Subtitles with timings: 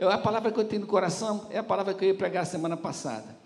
[0.00, 2.46] Eu, a palavra que eu tenho no coração é a palavra que eu ia pregar
[2.46, 3.36] semana passada.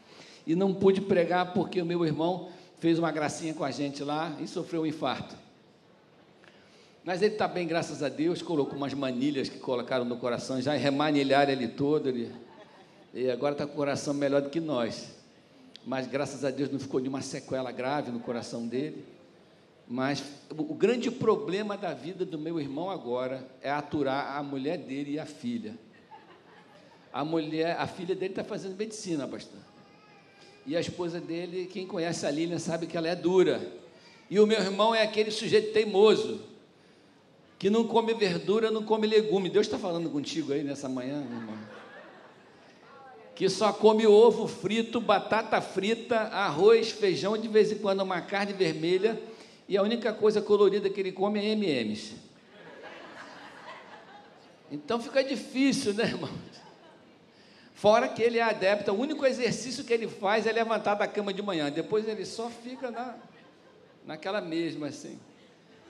[0.46, 4.32] E não pude pregar porque o meu irmão fez uma gracinha com a gente lá
[4.38, 5.35] e sofreu um infarto.
[7.03, 10.75] Mas ele está bem, graças a Deus, colocou umas manilhas que colocaram no coração, já
[10.75, 12.30] remanilharam ele todo, ele,
[13.12, 15.12] e agora está com o coração melhor do que nós.
[15.84, 19.05] Mas graças a Deus não ficou nenhuma sequela grave no coração dele.
[19.89, 20.23] Mas
[20.57, 25.18] o grande problema da vida do meu irmão agora é aturar a mulher dele e
[25.18, 25.75] a filha.
[27.15, 29.61] A mulher, a filha dele está fazendo medicina, pastor.
[30.67, 33.64] E a esposa dele, quem conhece a Lilian sabe que ela é dura.
[34.28, 36.41] E o meu irmão é aquele sujeito teimoso,
[37.56, 39.48] que não come verdura, não come legume.
[39.48, 41.56] Deus está falando contigo aí nessa manhã, irmão.
[43.33, 48.53] Que só come ovo frito, batata frita, arroz, feijão, de vez em quando uma carne
[48.53, 49.22] vermelha
[49.69, 52.17] e a única coisa colorida que ele come é MMs.
[54.69, 56.31] Então fica difícil, né, irmão?
[57.84, 61.34] Fora que ele é adepto, o único exercício que ele faz é levantar da cama
[61.34, 63.14] de manhã, depois ele só fica na,
[64.06, 65.18] naquela mesma assim.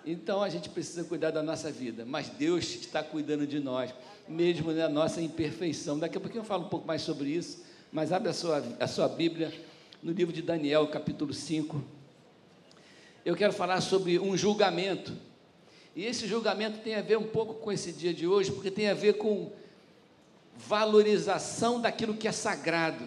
[0.04, 3.94] Então a gente precisa cuidar da nossa vida, mas Deus está cuidando de nós,
[4.26, 5.96] mesmo na nossa imperfeição.
[5.96, 8.88] Daqui a pouquinho eu falo um pouco mais sobre isso, mas abre a sua, a
[8.88, 9.52] sua Bíblia
[10.02, 11.80] no livro de Daniel, capítulo 5
[13.24, 15.12] eu quero falar sobre um julgamento.
[15.94, 18.88] E esse julgamento tem a ver um pouco com esse dia de hoje, porque tem
[18.88, 19.52] a ver com
[20.56, 23.04] valorização daquilo que é sagrado,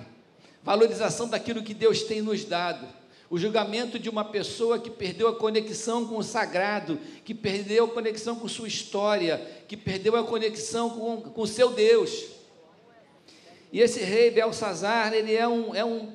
[0.64, 2.88] valorização daquilo que Deus tem nos dado.
[3.30, 7.90] O julgamento de uma pessoa que perdeu a conexão com o sagrado, que perdeu a
[7.90, 12.38] conexão com sua história, que perdeu a conexão com o seu Deus.
[13.72, 16.14] E esse rei Belsazar, ele é um, é um,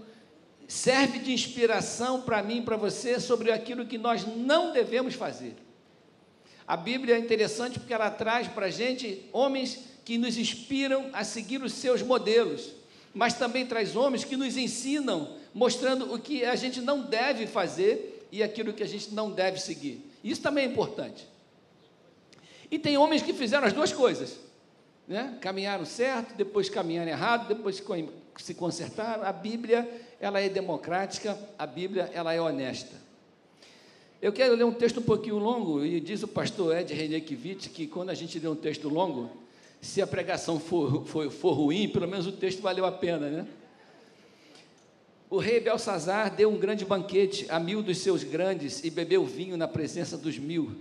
[0.66, 5.54] serve de inspiração para mim para você sobre aquilo que nós não devemos fazer.
[6.66, 11.24] A Bíblia é interessante porque ela traz para a gente homens que nos inspiram a
[11.24, 12.70] seguir os seus modelos,
[13.14, 18.26] mas também traz homens que nos ensinam, mostrando o que a gente não deve fazer
[18.32, 20.10] e aquilo que a gente não deve seguir.
[20.24, 21.28] Isso também é importante.
[22.70, 24.38] E tem homens que fizeram as duas coisas,
[25.06, 25.36] né?
[25.40, 27.82] caminharam certo, depois caminharam errado, depois
[28.38, 29.24] se consertaram.
[29.24, 29.86] A Bíblia
[30.18, 32.96] ela é democrática, a Bíblia ela é honesta.
[34.22, 37.86] Eu quero ler um texto um pouquinho longo, e diz o pastor Ed Renekiewicz que
[37.88, 39.41] quando a gente lê um texto longo,
[39.82, 43.46] se a pregação for, for, for ruim, pelo menos o texto valeu a pena, né?
[45.28, 49.56] O rei Belsazar deu um grande banquete a mil dos seus grandes e bebeu vinho
[49.56, 50.76] na presença dos mil.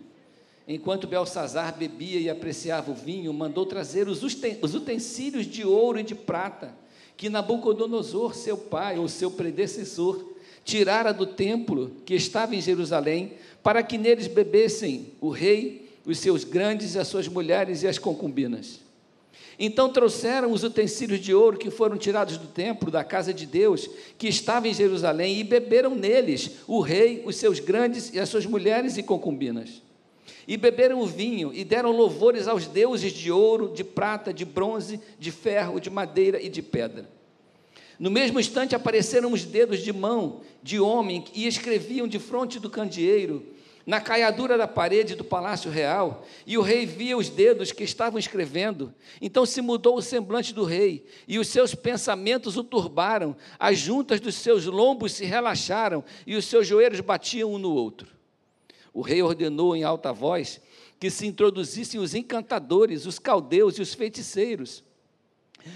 [0.68, 4.22] Enquanto Belsazar bebia e apreciava o vinho, mandou trazer os
[4.76, 6.76] utensílios de ouro e de prata
[7.18, 13.82] que Nabucodonosor, seu pai ou seu predecessor, tirara do templo que estava em Jerusalém, para
[13.82, 18.91] que neles bebessem o rei, os seus grandes, as suas mulheres e as concubinas.
[19.58, 23.90] Então trouxeram os utensílios de ouro que foram tirados do templo, da casa de Deus,
[24.18, 28.46] que estava em Jerusalém, e beberam neles o rei, os seus grandes e as suas
[28.46, 29.82] mulheres e concubinas.
[30.48, 35.00] E beberam o vinho e deram louvores aos deuses de ouro, de prata, de bronze,
[35.20, 37.08] de ferro, de madeira e de pedra.
[38.00, 42.70] No mesmo instante apareceram os dedos de mão de homem e escreviam de frente do
[42.70, 43.46] candeeiro,
[43.86, 48.20] na caiadura da parede do palácio real, e o rei via os dedos que estavam
[48.20, 48.94] escrevendo.
[49.22, 54.20] Então se mudou o semblante do rei, e os seus pensamentos o turbaram, as juntas
[54.20, 58.08] dos seus lombos se relaxaram, e os seus joelhos batiam um no outro.
[58.94, 60.62] O rei ordenou em alta voz
[61.00, 64.84] que se introduzissem os encantadores, os caldeus e os feiticeiros.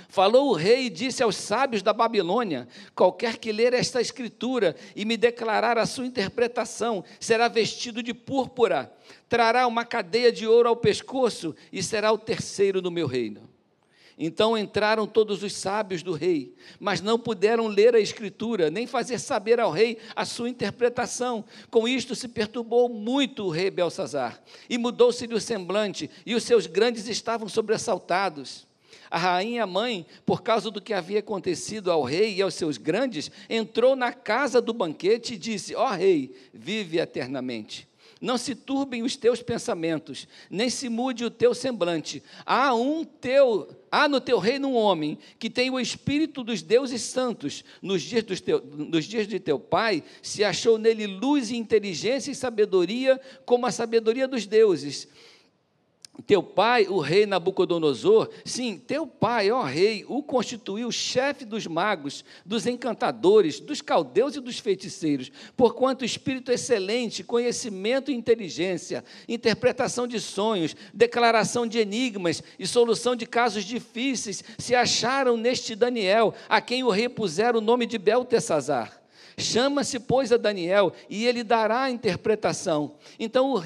[0.09, 5.05] Falou o rei e disse aos sábios da Babilônia: Qualquer que ler esta escritura e
[5.05, 8.91] me declarar a sua interpretação, será vestido de púrpura,
[9.27, 13.55] trará uma cadeia de ouro ao pescoço e será o terceiro no meu reino.
[14.17, 19.19] Então entraram todos os sábios do rei, mas não puderam ler a escritura, nem fazer
[19.19, 21.43] saber ao rei a sua interpretação.
[21.69, 26.65] Com isto se perturbou muito o rei Belsazar, e mudou-se-lhe o semblante, e os seus
[26.65, 28.65] grandes estavam sobressaltados.
[29.09, 33.31] A rainha mãe, por causa do que havia acontecido ao rei e aos seus grandes,
[33.49, 37.87] entrou na casa do banquete e disse: Ó oh, rei, vive eternamente.
[38.21, 42.23] Não se turbem os teus pensamentos, nem se mude o teu semblante.
[42.45, 47.01] Há um teu, há no teu reino um homem que tem o espírito dos deuses
[47.01, 47.63] santos.
[47.81, 52.31] Nos dias, dos teu, nos dias de teu pai se achou nele luz e inteligência
[52.31, 55.07] e sabedoria, como a sabedoria dos deuses.
[56.21, 62.23] Teu pai, o rei Nabucodonosor, sim, teu pai, ó rei, o constituiu chefe dos magos,
[62.45, 70.19] dos encantadores, dos caldeus e dos feiticeiros, porquanto espírito excelente, conhecimento e inteligência, interpretação de
[70.19, 76.83] sonhos, declaração de enigmas e solução de casos difíceis se acharam neste Daniel, a quem
[76.83, 79.04] o rei pusera o nome de Beltesazar.
[79.37, 82.95] Chama-se, pois, a Daniel e ele dará a interpretação.
[83.19, 83.61] Então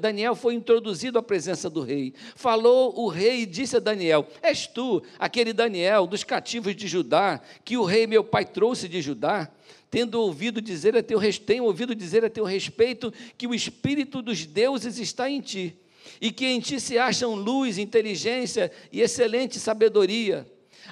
[0.00, 2.12] Daniel foi introduzido à presença do rei.
[2.34, 7.40] Falou o rei e disse a Daniel: És tu, aquele Daniel dos cativos de Judá,
[7.64, 9.48] que o rei meu pai trouxe de Judá?
[9.88, 14.44] Tendo ouvido dizer a teu, tenho ouvido dizer a teu respeito que o espírito dos
[14.44, 15.78] deuses está em ti,
[16.20, 20.44] e que em ti se acham luz, inteligência e excelente sabedoria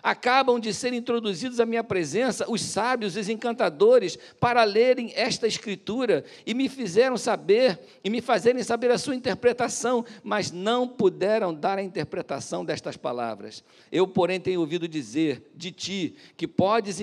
[0.02, 6.24] acabam de ser introduzidos à minha presença os sábios, os encantadores, para lerem esta escritura
[6.44, 11.78] e me fizeram saber e me fazerem saber a sua interpretação, mas não puderam dar
[11.78, 13.62] a interpretação destas palavras.
[13.90, 17.00] Eu, porém, tenho ouvido dizer de ti que podes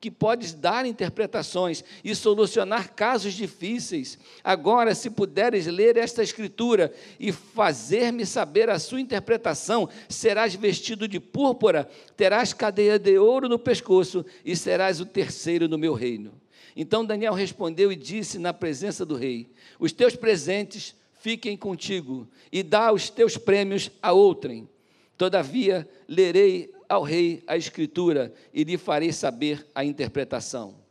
[0.00, 4.18] que podes dar interpretações e solucionar casos difíceis.
[4.44, 11.18] Agora, se puderes ler esta escritura e fazer-me saber a sua interpretação, serás vestido de
[11.18, 16.32] púrpura, terás cadeia de ouro no pescoço e serás o terceiro no meu reino.
[16.76, 19.50] Então Daniel respondeu e disse na presença do rei:
[19.80, 24.68] Os teus presentes fiquem contigo e dá os teus prêmios a outrem.
[25.16, 30.86] Todavia, lerei ao rei a escritura e lhe farei saber a interpretação.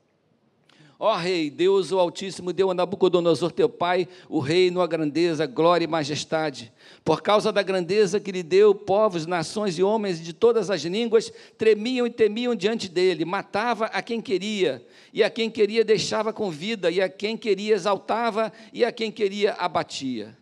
[0.98, 5.84] Ó rei, Deus o Altíssimo deu a Nabucodonosor teu pai o reino, a grandeza, glória
[5.84, 6.72] e majestade.
[7.04, 11.32] Por causa da grandeza que lhe deu, povos, nações e homens de todas as línguas
[11.58, 13.26] tremiam e temiam diante dele.
[13.26, 17.76] Matava a quem queria, e a quem queria deixava com vida, e a quem queria
[17.76, 20.38] exaltava, e a quem queria abatia.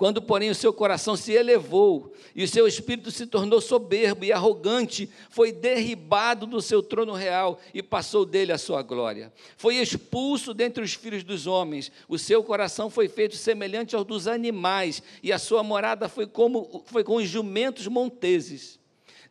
[0.00, 4.32] Quando, porém, o seu coração se elevou e o seu espírito se tornou soberbo e
[4.32, 9.30] arrogante, foi derribado do seu trono real e passou dele a sua glória.
[9.58, 11.92] Foi expulso dentre os filhos dos homens.
[12.08, 16.82] O seu coração foi feito semelhante ao dos animais e a sua morada foi como
[16.86, 18.79] foi com os jumentos monteses.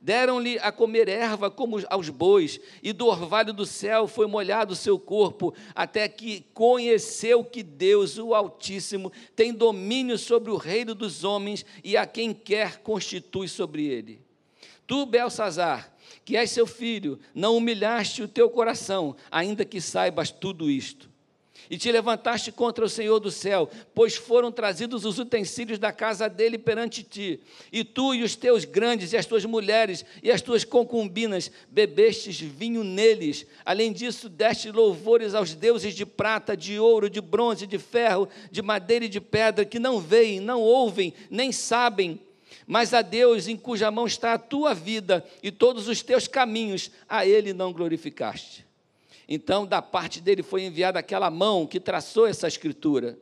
[0.02, 4.76] Deram-lhe a comer erva como aos bois, e do orvalho do céu foi molhado o
[4.76, 11.26] seu corpo, até que conheceu que Deus, o Altíssimo, tem domínio sobre o reino dos
[11.26, 14.22] homens e a quem quer constitui sobre ele.
[14.88, 15.94] Tu, Belsazar,
[16.24, 21.09] que és seu filho, não humilhaste o teu coração, ainda que saibas tudo isto
[21.70, 26.28] e te levantaste contra o Senhor do céu, pois foram trazidos os utensílios da casa
[26.28, 27.40] dele perante ti,
[27.72, 32.40] e tu e os teus grandes, e as tuas mulheres, e as tuas concubinas, bebestes
[32.40, 33.46] vinho neles.
[33.64, 38.62] Além disso, deste louvores aos deuses de prata, de ouro, de bronze, de ferro, de
[38.62, 42.20] madeira e de pedra, que não veem, não ouvem, nem sabem,
[42.66, 46.92] mas a Deus em cuja mão está a tua vida e todos os teus caminhos,
[47.08, 48.69] a Ele não glorificaste.
[49.32, 53.16] Então, da parte dele foi enviada aquela mão que traçou essa escritura.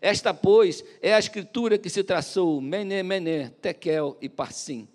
[0.00, 4.88] Esta, pois, é a escritura que se traçou, Mené, Mené, Tekel e Parsim.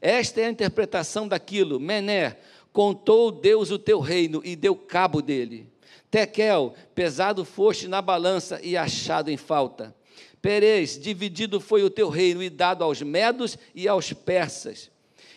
[0.00, 2.38] Esta é a interpretação daquilo, Mené,
[2.72, 5.68] contou Deus o teu reino e deu cabo dele.
[6.10, 9.94] Tekel, pesado foste na balança e achado em falta.
[10.40, 14.90] Perez, dividido foi o teu reino e dado aos medos e aos persas.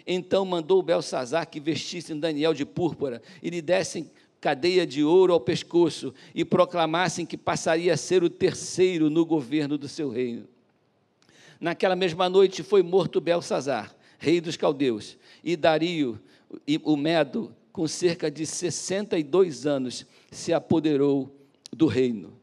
[0.08, 4.10] Então mandou Belsazar que vestissem Daniel de púrpura e lhe dessem
[4.40, 9.78] cadeia de ouro ao pescoço e proclamassem que passaria a ser o terceiro no governo
[9.78, 10.48] do seu reino.
[11.60, 16.20] Naquela mesma noite foi morto Belsazar, rei dos caldeus, e Dario,
[16.84, 21.36] o Medo, com cerca de 62 anos, se apoderou
[21.72, 22.34] do reino.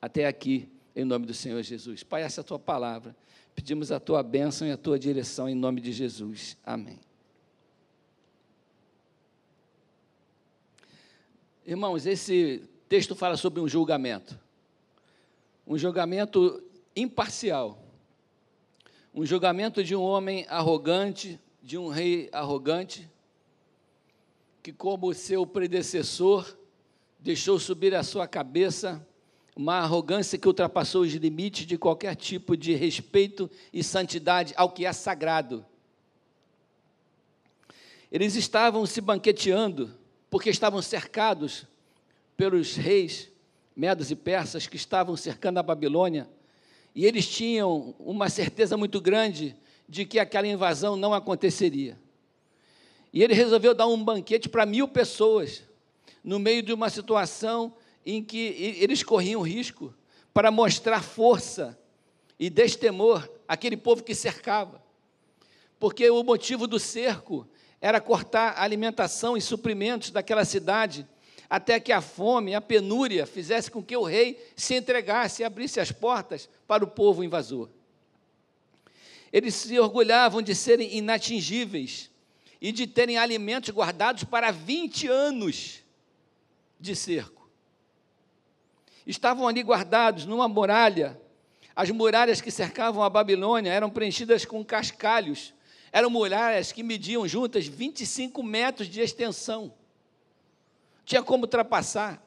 [0.00, 2.02] Até aqui, em nome do Senhor Jesus.
[2.02, 3.16] Pai, essa é a tua palavra.
[3.54, 6.56] Pedimos a tua bênção e a tua direção em nome de Jesus.
[6.64, 6.98] Amém.
[11.66, 14.38] Irmãos, esse texto fala sobre um julgamento.
[15.66, 16.62] Um julgamento
[16.94, 17.82] imparcial.
[19.14, 23.08] Um julgamento de um homem arrogante, de um rei arrogante,
[24.62, 26.54] que, como seu predecessor,
[27.18, 29.06] deixou subir à sua cabeça
[29.56, 34.84] uma arrogância que ultrapassou os limites de qualquer tipo de respeito e santidade ao que
[34.84, 35.64] é sagrado.
[38.12, 40.03] Eles estavam se banqueteando
[40.34, 41.64] porque estavam cercados
[42.36, 43.30] pelos reis
[43.76, 46.28] medos e persas que estavam cercando a Babilônia,
[46.92, 49.54] e eles tinham uma certeza muito grande
[49.88, 51.96] de que aquela invasão não aconteceria.
[53.12, 55.62] E ele resolveu dar um banquete para mil pessoas,
[56.24, 57.72] no meio de uma situação
[58.04, 59.94] em que eles corriam risco
[60.32, 61.78] para mostrar força
[62.40, 64.82] e destemor aquele povo que cercava.
[65.78, 67.46] Porque o motivo do cerco
[67.84, 71.06] era cortar a alimentação e suprimentos daquela cidade,
[71.50, 75.78] até que a fome, a penúria, fizesse com que o rei se entregasse e abrisse
[75.78, 77.68] as portas para o povo invasor.
[79.30, 82.10] Eles se orgulhavam de serem inatingíveis
[82.58, 85.80] e de terem alimentos guardados para 20 anos
[86.80, 87.50] de cerco.
[89.06, 91.20] Estavam ali guardados numa muralha.
[91.76, 95.52] As muralhas que cercavam a Babilônia eram preenchidas com cascalhos.
[95.94, 99.72] Eram muralhas que mediam juntas 25 metros de extensão.
[101.04, 102.20] Tinha como ultrapassar.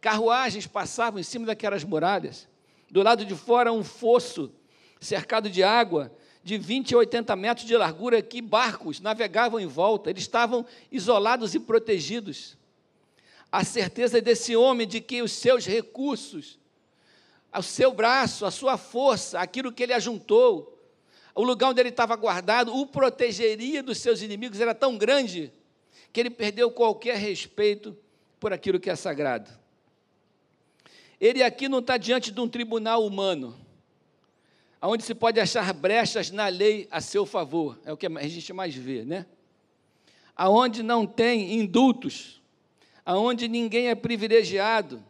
[0.00, 2.48] Carruagens passavam em cima daquelas muralhas.
[2.90, 4.52] Do lado de fora, um fosso
[5.00, 10.10] cercado de água de 20 a 80 metros de largura que barcos navegavam em volta.
[10.10, 12.58] Eles estavam isolados e protegidos
[13.52, 16.58] a certeza desse homem de que os seus recursos,
[17.56, 20.75] o seu braço, a sua força, aquilo que ele ajuntou,
[21.36, 25.52] o lugar onde ele estava guardado, o protegeria dos seus inimigos, era tão grande
[26.10, 27.94] que ele perdeu qualquer respeito
[28.40, 29.50] por aquilo que é sagrado.
[31.20, 33.54] Ele aqui não está diante de um tribunal humano,
[34.80, 38.52] onde se pode achar brechas na lei a seu favor, é o que a gente
[38.54, 39.26] mais vê, né?
[40.34, 42.40] Aonde não tem indultos,
[43.04, 45.04] aonde ninguém é privilegiado,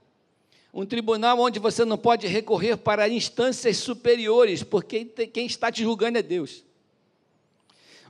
[0.76, 6.18] um tribunal onde você não pode recorrer para instâncias superiores, porque quem está te julgando
[6.18, 6.62] é Deus.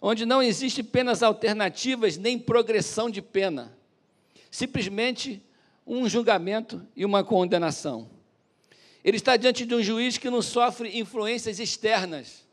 [0.02, 3.72] Onde não existe penas alternativas nem progressão de pena.
[4.50, 5.40] Simplesmente
[5.86, 8.10] um julgamento e uma condenação.
[9.04, 12.44] Ele está diante de um juiz que não sofre influências externas,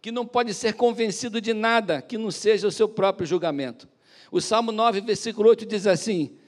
[0.00, 3.88] que não pode ser convencido de nada que não seja o seu próprio julgamento.
[4.30, 6.38] O Salmo 9, versículo 8 diz assim: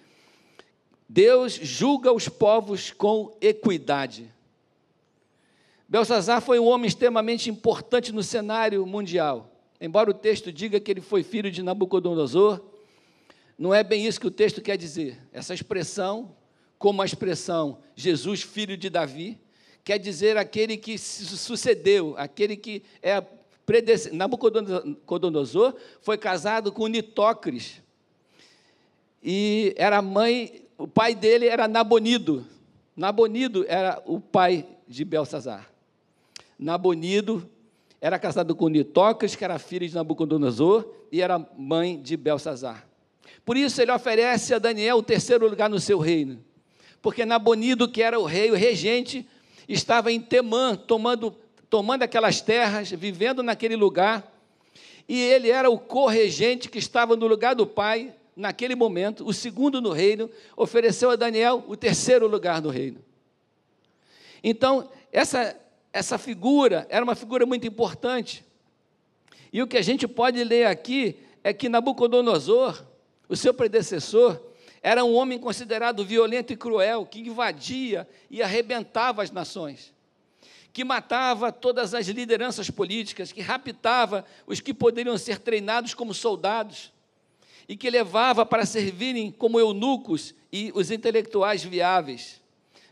[1.12, 4.32] Deus julga os povos com equidade.
[5.86, 9.54] Belsazar foi um homem extremamente importante no cenário mundial.
[9.78, 12.62] Embora o texto diga que ele foi filho de Nabucodonosor,
[13.58, 15.18] não é bem isso que o texto quer dizer.
[15.34, 16.34] Essa expressão,
[16.78, 19.38] como a expressão Jesus, filho de Davi,
[19.84, 23.20] quer dizer aquele que sucedeu, aquele que é
[23.66, 24.16] predestinado.
[24.16, 27.82] Nabucodonosor foi casado com Nitócris
[29.22, 32.44] e era mãe o pai dele era Nabonido.
[32.96, 35.70] Nabonido era o pai de Belsazar.
[36.58, 37.48] Nabonido
[38.00, 42.84] era casado com Nitocas, que era filho de Nabucodonosor, e era mãe de Belsazar.
[43.44, 46.44] Por isso ele oferece a Daniel o terceiro lugar no seu reino.
[47.00, 49.24] Porque Nabonido, que era o rei, o regente,
[49.68, 51.30] estava em Temã, tomando,
[51.70, 54.32] tomando aquelas terras, vivendo naquele lugar.
[55.08, 59.80] E ele era o corregente que estava no lugar do pai, naquele momento, o segundo
[59.80, 63.02] no reino, ofereceu a Daniel o terceiro lugar no reino.
[64.42, 65.56] Então, essa,
[65.92, 68.44] essa figura era uma figura muito importante.
[69.52, 72.84] E o que a gente pode ler aqui é que Nabucodonosor,
[73.28, 74.40] o seu predecessor,
[74.82, 79.92] era um homem considerado violento e cruel, que invadia e arrebentava as nações,
[80.72, 86.92] que matava todas as lideranças políticas, que raptava os que poderiam ser treinados como soldados,
[87.68, 92.40] e que levava para servirem como eunucos e os intelectuais viáveis.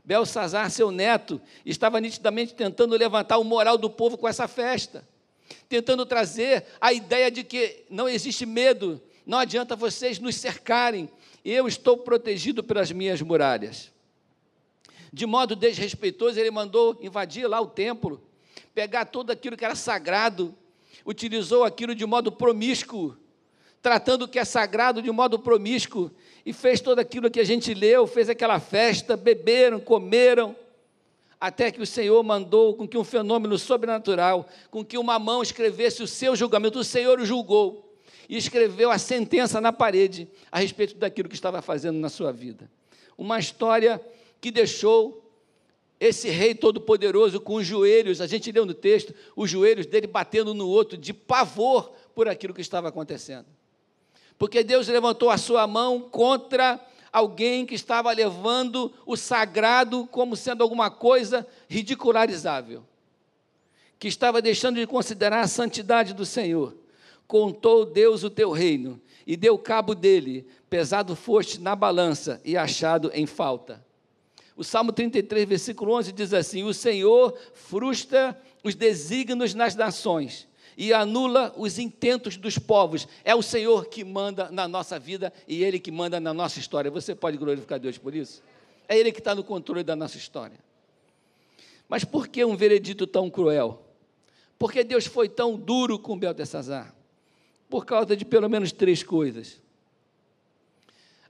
[0.05, 5.07] Belsazar, seu neto, estava nitidamente tentando levantar o moral do povo com essa festa,
[5.69, 11.09] tentando trazer a ideia de que não existe medo, não adianta vocês nos cercarem,
[11.45, 13.93] eu estou protegido pelas minhas muralhas.
[15.13, 18.23] De modo desrespeitoso, ele mandou invadir lá o templo,
[18.75, 20.55] pegar tudo aquilo que era sagrado,
[21.05, 23.17] utilizou aquilo de modo promíscuo,
[23.83, 26.11] tratando o que é sagrado de um modo promíscuo,
[26.45, 30.55] e fez tudo aquilo que a gente leu, fez aquela festa, beberam, comeram,
[31.41, 36.03] até que o Senhor mandou com que um fenômeno sobrenatural, com que uma mão escrevesse
[36.03, 37.97] o seu julgamento, o Senhor o julgou,
[38.29, 42.71] e escreveu a sentença na parede a respeito daquilo que estava fazendo na sua vida.
[43.17, 44.01] Uma história
[44.41, 45.27] que deixou
[45.99, 50.55] esse rei todo-poderoso com os joelhos, a gente leu no texto, os joelhos dele batendo
[50.55, 53.47] no outro, de pavor por aquilo que estava acontecendo
[54.41, 56.81] porque Deus levantou a sua mão contra
[57.13, 62.83] alguém que estava levando o sagrado como sendo alguma coisa ridicularizável,
[63.99, 66.75] que estava deixando de considerar a santidade do Senhor.
[67.27, 73.11] Contou Deus o teu reino e deu cabo dele, pesado foste na balança e achado
[73.13, 73.85] em falta.
[74.57, 80.49] O Salmo 33, versículo 11 diz assim: O Senhor frustra os desígnios nas nações
[80.81, 83.07] e anula os intentos dos povos.
[83.23, 86.91] É o Senhor que manda na nossa vida e Ele que manda na nossa história.
[86.91, 88.43] Você pode glorificar Deus por isso?
[88.89, 90.57] É Ele que está no controle da nossa história.
[91.87, 93.85] Mas por que um veredito tão cruel?
[94.59, 96.95] Por que Deus foi tão duro com Beltesazar?
[97.69, 99.61] Por causa de pelo menos três coisas.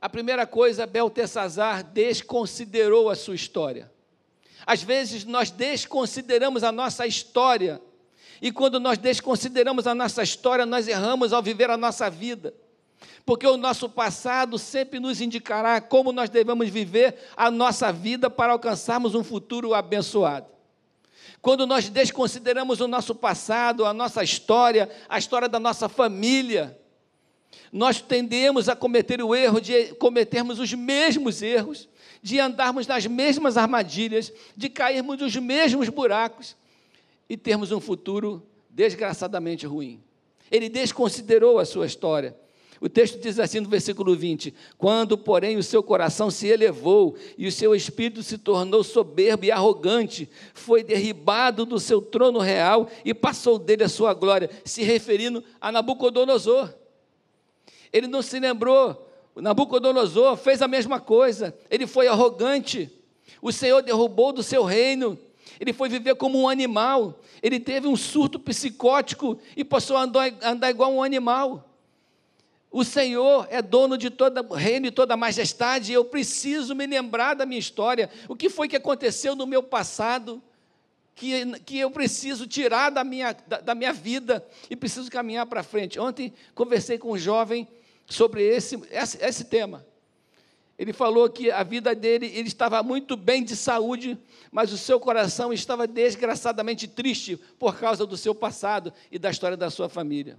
[0.01, 3.91] A primeira coisa, Beltesazar desconsiderou a sua história.
[4.65, 7.83] Às vezes nós desconsideramos a nossa história,
[8.41, 12.55] e quando nós desconsideramos a nossa história, nós erramos ao viver a nossa vida.
[13.25, 18.53] Porque o nosso passado sempre nos indicará como nós devemos viver a nossa vida para
[18.53, 20.47] alcançarmos um futuro abençoado.
[21.43, 26.79] Quando nós desconsideramos o nosso passado, a nossa história, a história da nossa família,
[27.73, 31.89] nós tendemos a cometer o erro de cometermos os mesmos erros,
[32.23, 36.57] de andarmos nas mesmas armadilhas, de cairmos nos mesmos buracos
[37.31, 40.03] e termos um futuro desgraçadamente ruim.
[40.51, 42.37] Ele desconsiderou a sua história.
[42.81, 47.47] O texto diz assim no versículo 20: Quando, porém, o seu coração se elevou e
[47.47, 53.15] o seu espírito se tornou soberbo e arrogante, foi derribado do seu trono real e
[53.15, 56.75] passou dele a sua glória, se referindo a Nabucodonosor.
[57.93, 59.09] Ele não se lembrou.
[59.37, 61.57] Nabucodonosor fez a mesma coisa.
[61.71, 62.91] Ele foi arrogante.
[63.41, 65.17] O Senhor derrubou do seu reino.
[65.61, 67.21] Ele foi viver como um animal.
[67.43, 71.69] Ele teve um surto psicótico e passou a andar, andar igual um animal.
[72.71, 76.87] O Senhor é dono de todo o reino e toda majestade, e eu preciso me
[76.87, 78.09] lembrar da minha história.
[78.29, 80.41] O que foi que aconteceu no meu passado?
[81.17, 85.63] Que, que eu preciso tirar da minha, da, da minha vida e preciso caminhar para
[85.63, 85.99] frente.
[85.99, 87.69] Ontem conversei com um jovem
[88.07, 89.85] sobre esse, esse, esse tema.
[90.81, 94.17] Ele falou que a vida dele, ele estava muito bem de saúde,
[94.51, 99.59] mas o seu coração estava desgraçadamente triste por causa do seu passado e da história
[99.59, 100.39] da sua família.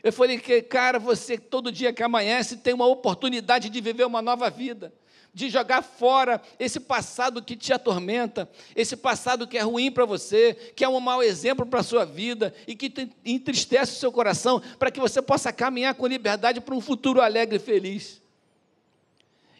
[0.00, 4.22] Eu falei que, cara, você todo dia que amanhece tem uma oportunidade de viver uma
[4.22, 4.92] nova vida
[5.34, 10.54] de jogar fora esse passado que te atormenta, esse passado que é ruim para você,
[10.74, 12.92] que é um mau exemplo para a sua vida e que
[13.24, 17.56] entristece o seu coração, para que você possa caminhar com liberdade para um futuro alegre
[17.56, 18.20] e feliz.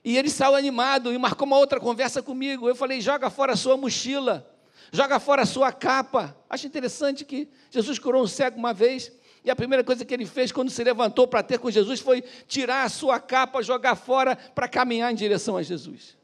[0.05, 2.69] E ele saiu animado e marcou uma outra conversa comigo.
[2.69, 4.49] Eu falei: joga fora a sua mochila,
[4.93, 6.37] joga fora a sua capa.
[6.49, 9.13] Acho interessante que Jesus curou um cego uma vez.
[9.43, 12.23] E a primeira coisa que ele fez quando se levantou para ter com Jesus foi
[12.47, 16.17] tirar a sua capa, jogar fora para caminhar em direção a Jesus.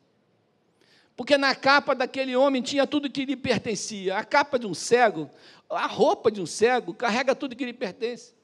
[1.17, 4.19] Porque na capa daquele homem tinha tudo que lhe pertencia.
[4.19, 5.31] A capa de um cego,
[5.69, 8.36] a roupa de um cego, carrega tudo que lhe pertence.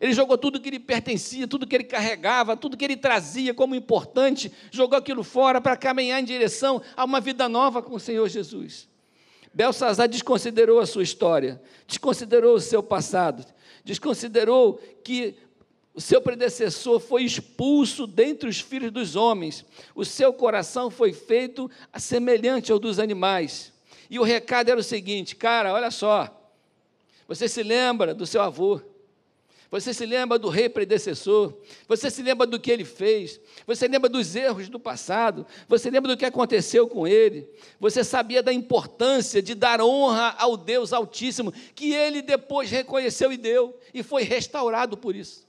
[0.00, 3.74] Ele jogou tudo que lhe pertencia, tudo que ele carregava, tudo que ele trazia como
[3.74, 8.28] importante, jogou aquilo fora para caminhar em direção a uma vida nova com o Senhor
[8.28, 8.88] Jesus.
[9.52, 13.44] Belsazar desconsiderou a sua história, desconsiderou o seu passado,
[13.84, 15.34] desconsiderou que
[15.94, 19.64] o seu predecessor foi expulso dentre os filhos dos homens,
[19.96, 23.72] o seu coração foi feito semelhante ao dos animais.
[24.08, 26.52] E o recado era o seguinte: cara, olha só,
[27.26, 28.80] você se lembra do seu avô,
[29.70, 31.54] você se lembra do rei predecessor,
[31.86, 36.10] você se lembra do que ele fez, você lembra dos erros do passado, você lembra
[36.10, 41.52] do que aconteceu com ele, você sabia da importância de dar honra ao Deus Altíssimo,
[41.74, 45.47] que ele depois reconheceu e deu, e foi restaurado por isso.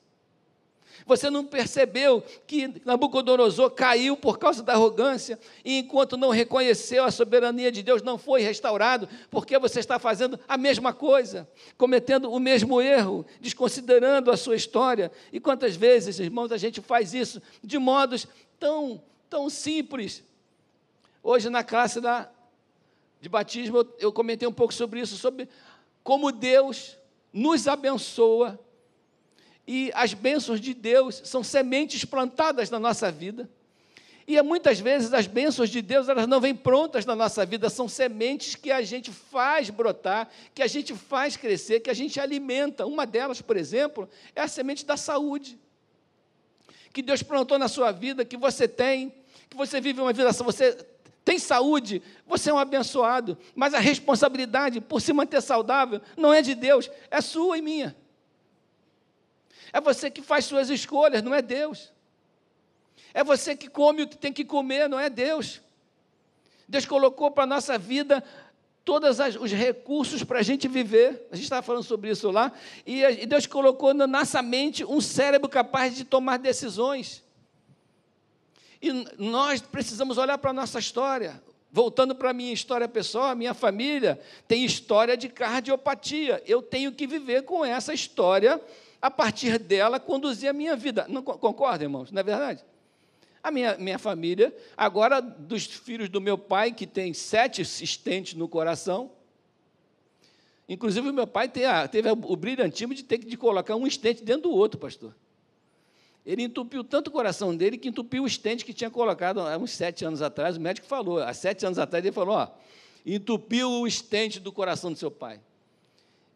[1.05, 7.11] Você não percebeu que Nabucodonosor caiu por causa da arrogância e enquanto não reconheceu a
[7.11, 12.39] soberania de Deus, não foi restaurado, porque você está fazendo a mesma coisa, cometendo o
[12.39, 15.11] mesmo erro, desconsiderando a sua história.
[15.31, 18.27] E quantas vezes, irmãos, a gente faz isso de modos
[18.59, 20.23] tão, tão simples.
[21.23, 22.29] Hoje na classe da,
[23.21, 25.47] de batismo eu comentei um pouco sobre isso, sobre
[26.03, 26.97] como Deus
[27.31, 28.59] nos abençoa
[29.71, 33.47] e as bênçãos de Deus são sementes plantadas na nossa vida.
[34.27, 37.87] E muitas vezes as bênçãos de Deus elas não vêm prontas na nossa vida, são
[37.87, 42.83] sementes que a gente faz brotar, que a gente faz crescer, que a gente alimenta.
[42.87, 45.59] Uma delas, por exemplo, é a semente da saúde.
[46.91, 49.13] Que Deus plantou na sua vida, que você tem,
[49.51, 50.83] que você vive uma vida, você
[51.23, 56.41] tem saúde, você é um abençoado, mas a responsabilidade por se manter saudável não é
[56.41, 57.95] de Deus, é sua e minha.
[59.71, 61.91] É você que faz suas escolhas, não é Deus.
[63.13, 65.61] É você que come o que tem que comer, não é Deus.
[66.67, 68.23] Deus colocou para a nossa vida
[68.85, 71.27] todos os recursos para a gente viver.
[71.31, 72.51] A gente estava falando sobre isso lá.
[72.85, 77.23] E Deus colocou na nossa mente um cérebro capaz de tomar decisões.
[78.81, 81.41] E nós precisamos olhar para a nossa história.
[81.71, 86.41] Voltando para a minha história pessoal, a minha família tem história de cardiopatia.
[86.47, 88.59] Eu tenho que viver com essa história
[89.01, 91.05] a partir dela, conduzir a minha vida.
[91.07, 92.11] Não concorda, irmãos?
[92.11, 92.65] Não é verdade?
[93.41, 98.47] A minha, minha família, agora dos filhos do meu pai, que tem sete assistentes no
[98.47, 99.11] coração,
[100.69, 104.43] Inclusive, o meu pai teve o brilhantismo de ter que de colocar um estente dentro
[104.43, 105.15] do outro, pastor.
[106.23, 109.71] Ele entupiu tanto o coração dele que entupiu o estente que tinha colocado há uns
[109.71, 110.57] sete anos atrás.
[110.57, 112.49] O médico falou, há sete anos atrás, ele falou: ó,
[113.03, 115.41] entupiu o estente do coração do seu pai.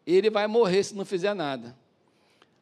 [0.04, 1.76] Ele vai morrer se não fizer nada.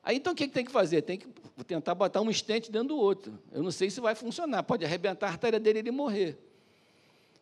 [0.02, 1.02] Aí então o que tem que fazer?
[1.02, 1.28] Tem que
[1.64, 3.38] tentar botar um estente dentro do outro.
[3.52, 6.36] Eu não sei se vai funcionar, pode arrebentar a artéria dele e ele morrer.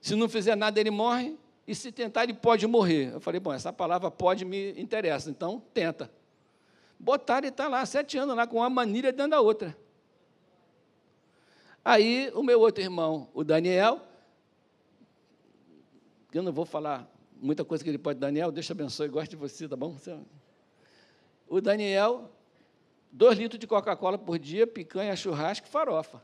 [0.00, 3.12] Se não fizer nada, ele morre, e se tentar, ele pode morrer.
[3.12, 6.10] Eu falei, bom, essa palavra pode me interessa, então tenta.
[6.98, 9.76] Botaram e está lá, sete anos lá, com uma manilha dentro da outra.
[11.84, 14.00] Aí o meu outro irmão, o Daniel,
[16.32, 19.36] eu não vou falar muita coisa que ele pode, Daniel, Deus te abençoe, gosto de
[19.36, 19.96] você, tá bom?
[21.48, 22.30] O Daniel,
[23.10, 26.22] dois litros de Coca-Cola por dia, picanha, churrasco e farofa.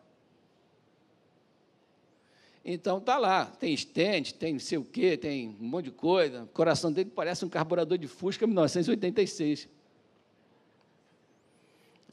[2.68, 6.42] Então tá lá, tem estente, tem não sei o quê, tem um monte de coisa.
[6.42, 9.68] O coração dele parece um carburador de Fusca 1986.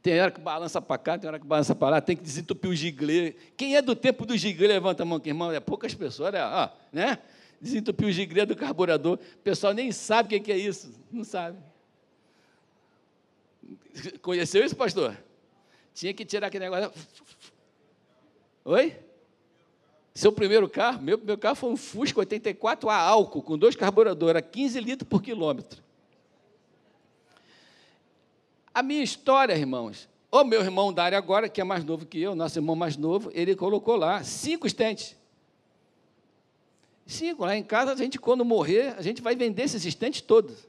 [0.04, 2.70] Tem hora que balança para cá, tem hora que balança para lá, tem que desentupir
[2.70, 3.36] o giglê.
[3.58, 6.40] Quem é do tempo do giglê, levanta a mão, que irmão, é poucas pessoas, né?
[6.42, 7.18] Ah, né?
[7.60, 9.18] Desentupir o giglê do carburador.
[9.18, 11.58] O pessoal nem sabe o que é isso, não sabe.
[14.22, 15.18] Conheceu isso, pastor?
[15.94, 16.92] Tinha que tirar aquele negócio.
[18.66, 18.98] Oi?
[20.14, 21.02] Seu primeiro carro?
[21.02, 25.10] Meu primeiro carro foi um Fusca 84 a álcool, com dois carburadores, a 15 litros
[25.10, 25.82] por quilômetro.
[28.74, 32.36] A minha história, irmãos, o meu irmão Dário agora, que é mais novo que eu,
[32.36, 35.16] nosso irmão mais novo, ele colocou lá cinco estentes.
[37.06, 37.46] Cinco.
[37.46, 40.68] Lá em casa, a gente, quando morrer, a gente vai vender esses estentes todos.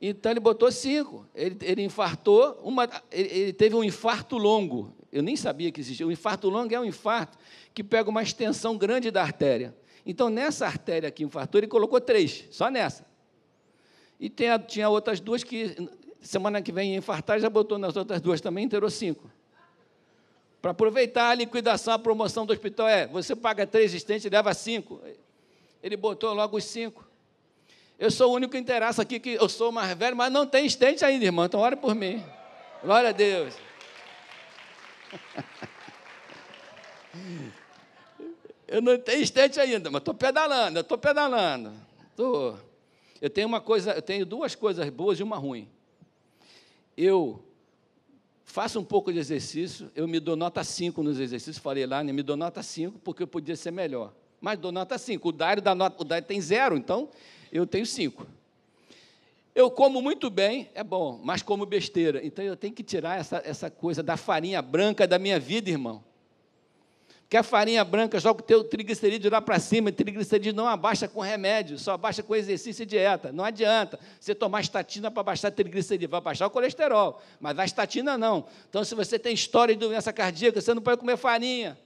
[0.00, 1.26] Então, ele botou cinco.
[1.34, 4.94] Ele, ele infartou, uma, ele, ele teve um infarto longo.
[5.10, 6.06] Eu nem sabia que existia.
[6.06, 7.38] O infarto longo é um infarto
[7.74, 9.74] que pega uma extensão grande da artéria.
[10.04, 13.06] Então, nessa artéria que infartou, ele colocou três, só nessa.
[14.18, 15.88] E tem, tinha outras duas que,
[16.20, 19.30] semana que vem, ia infartar, já botou nas outras duas também, inteirou cinco.
[20.60, 25.00] Para aproveitar a liquidação, a promoção do hospital é, você paga três estentes leva cinco.
[25.82, 27.07] Ele botou logo os cinco.
[27.98, 31.04] Eu sou o único interesse aqui que eu sou mais velho, mas não tem estente
[31.04, 31.46] ainda, irmão.
[31.46, 32.24] Então, ore por mim.
[32.82, 33.54] Glória a Deus.
[38.68, 41.72] Eu não tenho estente ainda, mas estou pedalando, estou pedalando.
[42.14, 42.54] Tô.
[43.18, 45.66] Eu tenho uma coisa, eu tenho duas coisas boas e uma ruim.
[46.94, 47.42] Eu
[48.44, 52.12] faço um pouco de exercício, eu me dou nota 5 nos exercícios, falei lá, né,
[52.12, 54.12] me dou nota 5 porque eu podia ser melhor.
[54.38, 55.26] Mas dou nota 5.
[55.26, 57.08] O Dário, dá nota, o Dário tem zero, então
[57.52, 58.26] eu tenho 5.
[59.54, 62.24] Eu como muito bem, é bom, mas como besteira.
[62.24, 66.04] Então eu tenho que tirar essa, essa coisa da farinha branca da minha vida, irmão
[67.28, 71.20] que a farinha branca joga o teu triglicerídeo lá para cima, triglicerídeo não abaixa com
[71.20, 73.30] remédio, só abaixa com exercício e dieta.
[73.30, 78.16] Não adianta você tomar estatina para baixar triglicerídeo, vai baixar o colesterol, mas a estatina
[78.16, 78.46] não.
[78.70, 81.78] Então, se você tem história de doença cardíaca, você não pode comer farinha,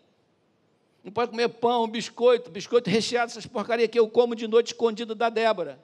[1.05, 5.15] não pode comer pão, biscoito, biscoito recheado, essas porcarias que eu como de noite escondido
[5.15, 5.79] da Débora.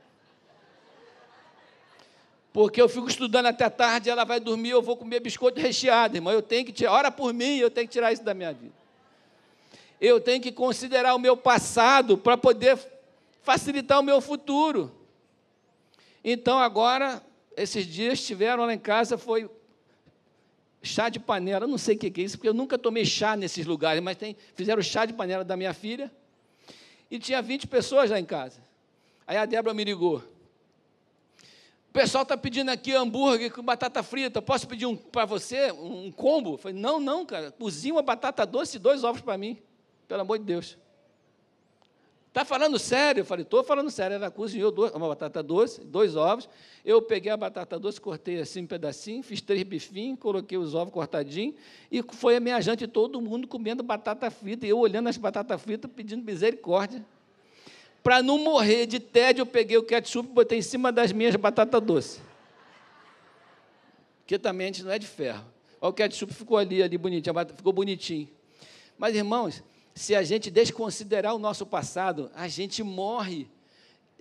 [2.53, 6.33] Porque eu fico estudando até tarde, ela vai dormir, eu vou comer biscoito recheado, irmão.
[6.33, 8.79] Eu tenho que tirar, ora por mim, eu tenho que tirar isso da minha vida
[10.01, 12.79] eu tenho que considerar o meu passado para poder
[13.43, 14.93] facilitar o meu futuro.
[16.23, 17.23] Então, agora,
[17.57, 19.51] esses dias tiveram lá em casa, foi
[20.83, 23.37] chá de panela, eu não sei o que é isso, porque eu nunca tomei chá
[23.37, 26.11] nesses lugares, mas tem, fizeram chá de panela da minha filha,
[27.11, 28.61] e tinha 20 pessoas lá em casa.
[29.27, 30.23] Aí a Débora me ligou.
[31.89, 36.13] O pessoal está pedindo aqui hambúrguer com batata frita, posso pedir um para você, um
[36.13, 36.55] combo?
[36.55, 39.59] Eu falei, não, não, cara, cozinha uma batata doce e dois ovos para mim.
[40.07, 40.77] Pelo amor de Deus.
[42.39, 43.23] Está falando sério?
[43.23, 44.15] Eu falei, estou falando sério.
[44.15, 46.49] Ela cozinhou duas, uma batata doce, dois ovos.
[46.85, 50.95] Eu peguei a batata doce, cortei assim um pedacinho, fiz três bifinhos, coloquei os ovos
[50.95, 51.57] cortadinhos,
[51.91, 55.61] e foi a minha janta todo mundo comendo batata frita, e eu olhando as batatas
[55.61, 57.05] fritas, pedindo misericórdia.
[58.05, 61.35] Para não morrer de tédio, eu peguei o ketchup e botei em cima das minhas
[61.35, 62.23] batatas doces.
[64.29, 65.45] Que também a gente não é de ferro.
[65.81, 68.29] O ketchup ficou ali, ali bonitinho, ficou bonitinho.
[68.97, 69.61] Mas, irmãos,
[69.99, 73.49] se a gente desconsiderar o nosso passado, a gente morre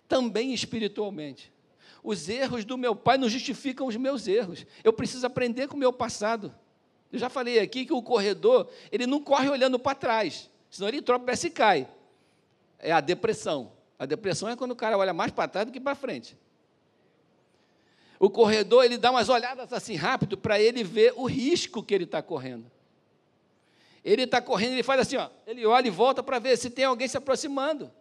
[0.07, 1.51] também espiritualmente.
[2.03, 4.65] Os erros do meu pai não justificam os meus erros.
[4.83, 6.53] Eu preciso aprender com o meu passado.
[7.11, 11.01] Eu já falei aqui que o corredor, ele não corre olhando para trás, senão ele
[11.01, 11.87] tropeça e cai.
[12.79, 13.71] É a depressão.
[13.99, 16.35] A depressão é quando o cara olha mais para trás do que para frente.
[18.19, 22.05] O corredor, ele dá umas olhadas assim rápido para ele ver o risco que ele
[22.05, 22.65] está correndo.
[24.07, 26.85] Ele está correndo, ele faz assim, ó, ele olha e volta para ver se tem
[26.85, 27.91] alguém se aproximando.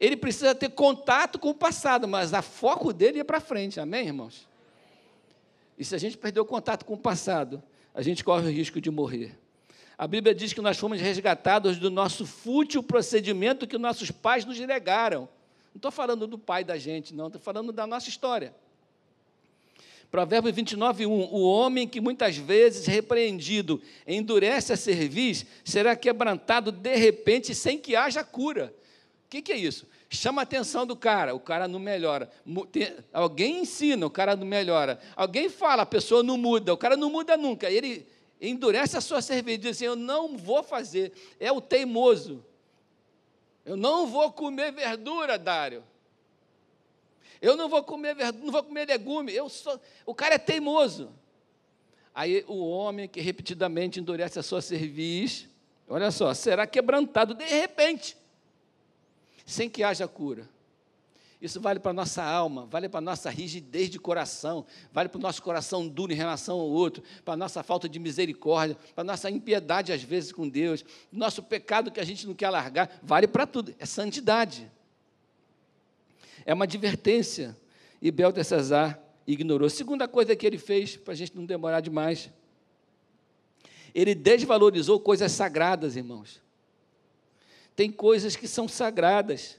[0.00, 4.06] ele precisa ter contato com o passado, mas a foco dele é para frente, amém,
[4.06, 4.48] irmãos?
[5.76, 7.62] E se a gente perder o contato com o passado,
[7.94, 9.38] a gente corre o risco de morrer.
[9.98, 14.58] A Bíblia diz que nós fomos resgatados do nosso fútil procedimento que nossos pais nos
[14.58, 15.28] negaram.
[15.74, 18.54] Não estou falando do pai da gente, não, estou falando da nossa história.
[20.12, 21.10] Provérbios 29, 1.
[21.10, 27.96] O homem que muitas vezes repreendido endurece a cerviz, será quebrantado de repente sem que
[27.96, 28.74] haja cura.
[29.24, 29.86] O que, que é isso?
[30.10, 32.30] Chama a atenção do cara, o cara não melhora.
[33.10, 35.00] Alguém ensina, o cara não melhora.
[35.16, 37.70] Alguém fala, a pessoa não muda, o cara não muda nunca.
[37.70, 38.06] Ele
[38.38, 41.14] endurece a sua cerveja e diz assim: Eu não vou fazer.
[41.40, 42.44] É o teimoso.
[43.64, 45.82] Eu não vou comer verdura, Dário.
[47.42, 49.34] Eu não vou comer verdura, não vou comer legume.
[49.34, 51.10] Eu sou, o cara é teimoso.
[52.14, 55.48] Aí o homem que repetidamente endurece a sua cerviz,
[55.88, 58.16] olha só, será quebrantado de repente
[59.44, 60.48] sem que haja cura.
[61.40, 65.18] Isso vale para a nossa alma, vale para a nossa rigidez de coração, vale para
[65.18, 69.02] o nosso coração duro em relação ao outro, para a nossa falta de misericórdia, para
[69.02, 73.00] a nossa impiedade às vezes com Deus, nosso pecado que a gente não quer largar,
[73.02, 74.70] vale para tudo, é santidade.
[76.44, 77.56] É uma advertência.
[78.00, 79.70] E Beltesazar ignorou.
[79.70, 82.30] Segunda coisa que ele fez, para a gente não demorar demais,
[83.94, 86.40] ele desvalorizou coisas sagradas, irmãos.
[87.76, 89.58] Tem coisas que são sagradas.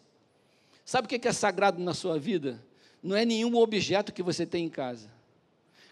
[0.86, 2.63] Sabe o que é sagrado na sua vida?
[3.02, 5.08] Não é nenhum objeto que você tem em casa.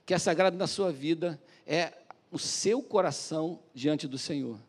[0.01, 1.93] O que é sagrado na sua vida é
[2.31, 4.59] o seu coração diante do Senhor.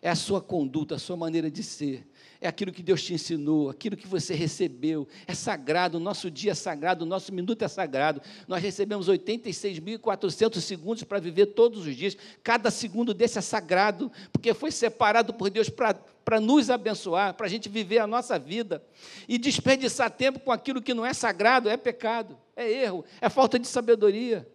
[0.00, 2.06] É a sua conduta, a sua maneira de ser,
[2.40, 5.08] é aquilo que Deus te ensinou, aquilo que você recebeu.
[5.26, 8.22] É sagrado, o nosso dia é sagrado, o nosso minuto é sagrado.
[8.46, 12.16] Nós recebemos 86.400 segundos para viver todos os dias.
[12.42, 17.50] Cada segundo desse é sagrado, porque foi separado por Deus para nos abençoar, para a
[17.50, 18.82] gente viver a nossa vida.
[19.28, 23.58] E desperdiçar tempo com aquilo que não é sagrado é pecado, é erro, é falta
[23.58, 24.46] de sabedoria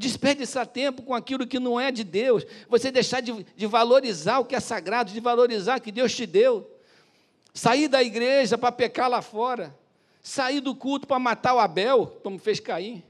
[0.00, 4.46] desperdiçar tempo com aquilo que não é de Deus, você deixar de, de valorizar o
[4.46, 6.68] que é sagrado, de valorizar o que Deus te deu,
[7.52, 9.76] sair da igreja para pecar lá fora,
[10.22, 13.02] sair do culto para matar o Abel, como fez Caim,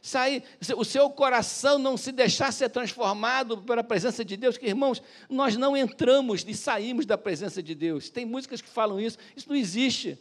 [0.00, 0.44] sair,
[0.76, 5.56] o seu coração não se deixar ser transformado pela presença de Deus, que irmãos, nós
[5.56, 8.10] não entramos e saímos da presença de Deus.
[8.10, 10.16] Tem músicas que falam isso, isso não existe.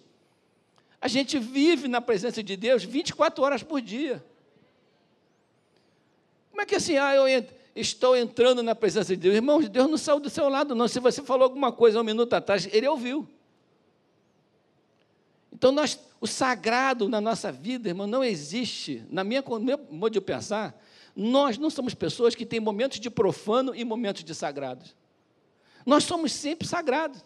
[1.00, 4.26] A gente vive na presença de Deus 24 horas por dia.
[6.56, 9.36] Como é que assim, ah, eu estou entrando na presença de Deus?
[9.36, 10.88] Irmãos, Deus não saiu do seu lado, não.
[10.88, 13.28] Se você falou alguma coisa um minuto atrás, ele ouviu.
[15.52, 19.04] Então, nós, o sagrado na nossa vida, irmão, não existe.
[19.10, 20.82] Na minha, no meu modo de pensar,
[21.14, 24.96] nós não somos pessoas que têm momentos de profano e momentos de sagrados.
[25.86, 27.22] Nós somos sempre sagrados.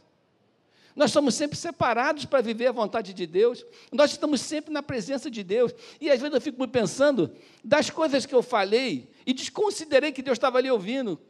[0.99, 3.65] Nós somos sempre separados para viver a vontade de Deus.
[3.89, 5.73] Nós estamos sempre na presença de Deus.
[6.01, 7.31] E às vezes eu fico pensando
[7.63, 11.21] das coisas que eu falei e desconsiderei que Deus estava ali ouvindo.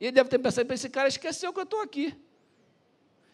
[0.00, 2.16] E ele deve ter pensado, esse cara esqueceu que eu estou aqui.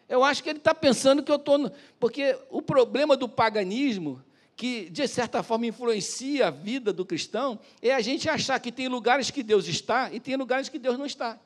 [0.08, 1.56] Eu acho que ele está pensando que eu estou.
[1.56, 1.70] No...
[2.00, 4.20] Porque o problema do paganismo,
[4.56, 8.88] que de certa forma influencia a vida do cristão, é a gente achar que tem
[8.88, 11.38] lugares que Deus está e tem lugares que Deus não está.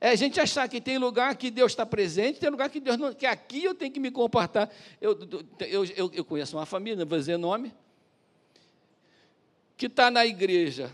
[0.00, 2.96] É a gente achar que tem lugar que Deus está presente, tem lugar que Deus
[2.96, 3.12] não.
[3.12, 4.70] que aqui eu tenho que me comportar.
[5.00, 5.18] Eu,
[5.58, 7.74] eu, eu, eu conheço uma família, não vou dizer nome,
[9.76, 10.90] que está na igreja.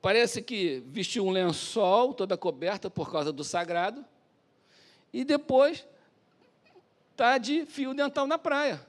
[0.00, 4.04] Parece que vestiu um lençol, toda coberta por causa do sagrado,
[5.12, 5.84] e depois
[7.10, 8.80] está de fio dental na praia.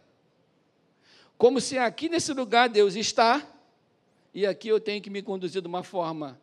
[1.38, 3.46] Como se aqui nesse lugar Deus está,
[4.34, 6.40] e aqui eu tenho que me conduzir de uma forma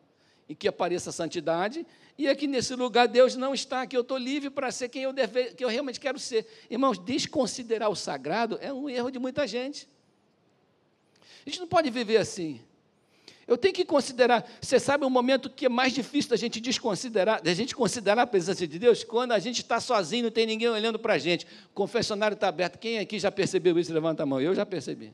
[0.49, 1.85] e que apareça a santidade,
[2.17, 5.13] e aqui nesse lugar Deus não está, que eu estou livre para ser quem eu,
[5.13, 6.45] deve, eu realmente quero ser.
[6.69, 9.87] Irmãos, desconsiderar o sagrado é um erro de muita gente.
[11.47, 12.59] A gente não pode viver assim.
[13.47, 17.41] Eu tenho que considerar, você sabe o momento que é mais difícil da gente desconsiderar,
[17.41, 19.05] da gente considerar a presença de Deus?
[19.05, 21.45] Quando a gente está sozinho, não tem ninguém olhando para a gente.
[21.71, 22.77] O confessionário está aberto.
[22.77, 23.93] Quem aqui já percebeu isso?
[23.93, 24.41] Levanta a mão.
[24.41, 25.13] Eu já percebi.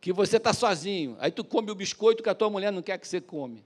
[0.00, 1.18] Que você está sozinho.
[1.20, 3.62] Aí tu come o biscoito que a tua mulher não quer que você come.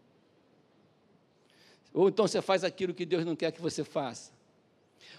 [1.94, 4.32] Ou então você faz aquilo que Deus não quer que você faça.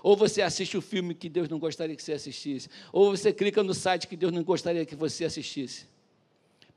[0.01, 2.67] Ou você assiste o filme que Deus não gostaria que você assistisse.
[2.91, 5.92] Ou você clica no site que Deus não gostaria que você assistisse.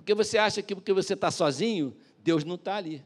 [0.06, 1.92] Porque você acha que porque você está sozinho,
[2.22, 3.04] Deus não está ali.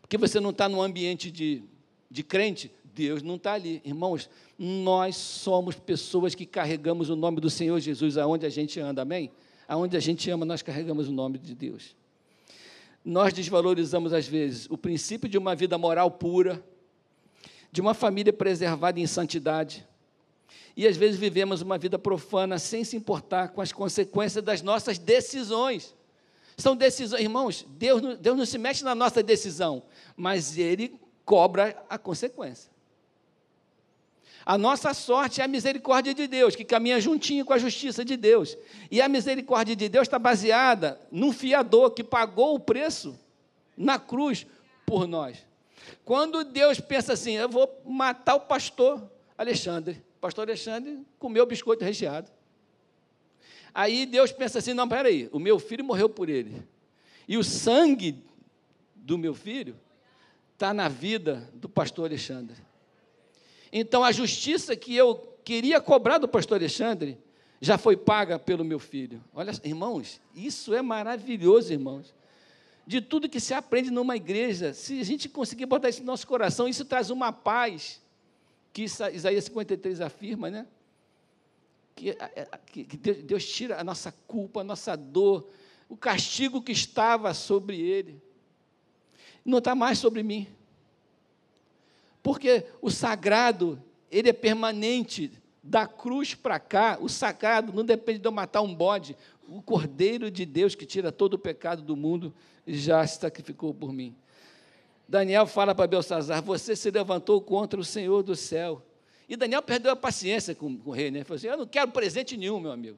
[0.00, 1.62] Porque você não está num ambiente de,
[2.10, 3.80] de crente, Deus não está ali.
[3.84, 4.28] Irmãos,
[4.58, 9.30] nós somos pessoas que carregamos o nome do Senhor Jesus aonde a gente anda, amém?
[9.68, 11.94] Aonde a gente ama, nós carregamos o nome de Deus
[13.04, 16.62] nós desvalorizamos, às vezes, o princípio de uma vida moral pura,
[17.72, 19.86] de uma família preservada em santidade.
[20.76, 24.98] E às vezes vivemos uma vida profana sem se importar com as consequências das nossas
[24.98, 25.94] decisões.
[26.56, 29.82] São decisões, irmãos, Deus, Deus não se mexe na nossa decisão,
[30.16, 32.70] mas Ele cobra a consequência.
[34.44, 38.16] A nossa sorte é a misericórdia de Deus, que caminha juntinho com a justiça de
[38.16, 38.56] Deus.
[38.90, 43.18] E a misericórdia de Deus está baseada num fiador que pagou o preço
[43.76, 44.46] na cruz
[44.86, 45.38] por nós.
[46.04, 49.02] Quando Deus pensa assim, eu vou matar o pastor
[49.36, 52.30] Alexandre, pastor Alexandre comeu biscoito recheado.
[53.74, 56.62] Aí Deus pensa assim: não, peraí, o meu filho morreu por ele.
[57.26, 58.22] E o sangue
[58.94, 59.76] do meu filho
[60.54, 62.56] está na vida do pastor Alexandre.
[63.72, 67.18] Então a justiça que eu queria cobrar do pastor Alexandre
[67.60, 69.22] já foi paga pelo meu filho.
[69.34, 72.14] Olha, irmãos, isso é maravilhoso, irmãos.
[72.86, 76.26] De tudo que se aprende numa igreja, se a gente conseguir botar isso no nosso
[76.26, 78.00] coração, isso traz uma paz,
[78.72, 80.66] que Isaías 53 afirma, né?
[81.94, 82.16] Que,
[82.84, 85.50] que Deus tira a nossa culpa, a nossa dor,
[85.88, 88.22] o castigo que estava sobre ele,
[89.44, 90.46] não está mais sobre mim.
[92.22, 95.32] Porque o sagrado, ele é permanente.
[95.62, 99.14] Da cruz para cá, o sagrado não depende de eu matar um bode.
[99.46, 102.34] O Cordeiro de Deus que tira todo o pecado do mundo
[102.66, 104.16] já se sacrificou por mim.
[105.10, 108.80] Daniel fala para Belsazar: Você se levantou contra o Senhor do céu.
[109.28, 111.24] E Daniel perdeu a paciência com, com o rei, né?
[111.24, 112.96] Falou assim: Eu não quero presente nenhum, meu amigo.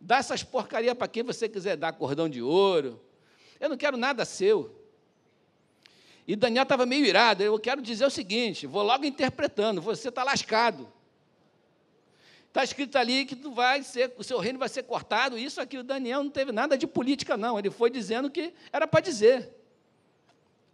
[0.00, 2.98] Dá essas porcarias para quem você quiser dar, cordão de ouro.
[3.60, 4.74] Eu não quero nada seu.
[6.26, 7.42] E Daniel estava meio irado.
[7.42, 9.82] Eu quero dizer o seguinte: vou logo interpretando.
[9.82, 10.90] Você está lascado.
[12.48, 15.36] Está escrito ali que tu vai ser, o seu reino vai ser cortado.
[15.36, 17.58] Isso aqui, o Daniel não teve nada de política, não.
[17.58, 19.55] Ele foi dizendo que era para dizer.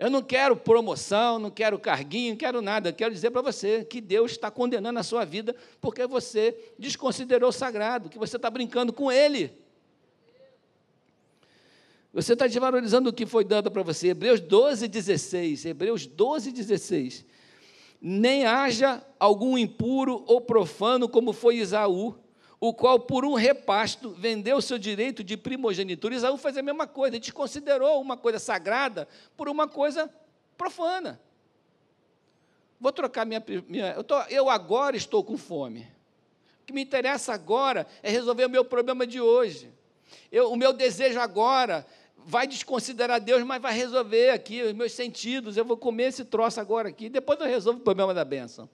[0.03, 2.89] Eu não quero promoção, não quero carguinho, não quero nada.
[2.89, 7.51] Eu quero dizer para você que Deus está condenando a sua vida porque você desconsiderou
[7.51, 9.57] o sagrado, que você está brincando com Ele.
[12.13, 14.09] Você está desvalorizando o que foi dado para você.
[14.09, 15.67] Hebreus 12, 16.
[15.67, 17.25] Hebreus 12, 16.
[18.01, 22.17] Nem haja algum impuro ou profano como foi Isaú,
[22.65, 26.15] o qual, por um repasto, vendeu o seu direito de primogenitura.
[26.15, 30.09] Isaú fez a mesma coisa, desconsiderou uma coisa sagrada por uma coisa
[30.57, 31.21] profana.
[32.79, 33.43] Vou trocar minha.
[33.67, 35.89] minha eu, tô, eu agora estou com fome.
[36.61, 39.69] O que me interessa agora é resolver o meu problema de hoje.
[40.31, 41.85] Eu, o meu desejo agora
[42.17, 45.57] vai desconsiderar Deus, mas vai resolver aqui os meus sentidos.
[45.57, 48.71] Eu vou comer esse troço agora aqui, depois eu resolvo o problema da bênção.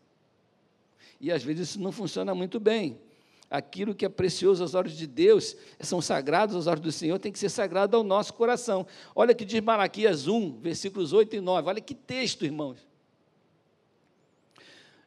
[1.18, 3.07] E às vezes isso não funciona muito bem.
[3.50, 7.32] Aquilo que é precioso aos olhos de Deus, são sagrados aos olhos do Senhor, tem
[7.32, 8.86] que ser sagrado ao nosso coração.
[9.14, 11.68] Olha que diz Malaquias 1, versículos 8 e 9.
[11.68, 12.86] Olha que texto, irmãos.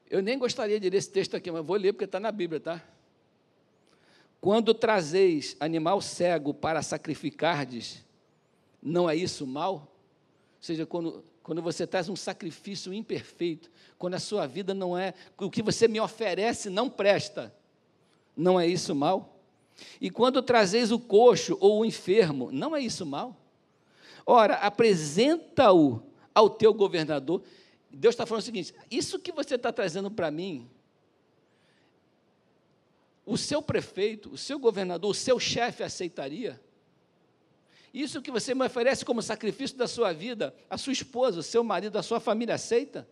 [0.10, 2.60] Eu nem gostaria de ler esse texto aqui, mas vou ler porque está na Bíblia,
[2.60, 2.84] tá?
[4.42, 8.04] Quando trazeis animal cego para sacrificardes,
[8.82, 9.74] não é isso mal?
[9.76, 15.14] Ou seja, quando, quando você traz um sacrifício imperfeito, quando a sua vida não é,
[15.38, 17.54] o que você me oferece não presta,
[18.36, 19.40] não é isso mal?
[20.00, 23.36] E quando trazeis o coxo ou o enfermo, não é isso mal?
[24.26, 26.02] Ora, apresenta-o
[26.34, 27.44] ao teu governador.
[27.90, 30.70] Deus está falando o seguinte: isso que você está trazendo para mim,
[33.26, 36.62] o seu prefeito, o seu governador, o seu chefe aceitaria?
[37.94, 41.64] Isso que você me oferece como sacrifício da sua vida, a sua esposa, o seu
[41.64, 43.08] marido, a sua família aceita?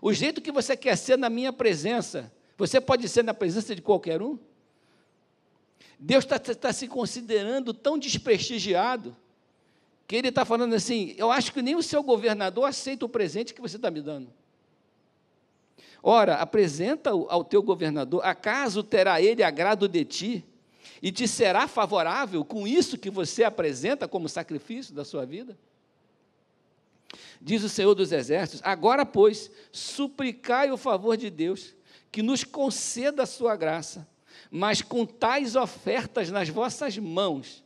[0.00, 2.32] O jeito que você quer ser na minha presença,
[2.66, 4.38] você pode ser na presença de qualquer um?
[5.98, 9.16] Deus está tá se considerando tão desprestigiado
[10.06, 13.54] que Ele está falando assim: eu acho que nem o seu governador aceita o presente
[13.54, 14.32] que você está me dando.
[16.02, 20.44] Ora, apresenta-o ao teu governador, acaso terá ele agrado de ti?
[21.02, 25.58] e te será favorável com isso que você apresenta como sacrifício da sua vida?
[27.40, 31.74] Diz o Senhor dos Exércitos: agora, pois, suplicai o favor de Deus,
[32.12, 34.06] que nos conceda a sua graça,
[34.50, 37.64] mas com tais ofertas nas vossas mãos,